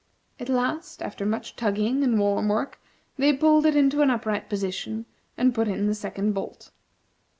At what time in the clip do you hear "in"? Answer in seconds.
5.67-5.85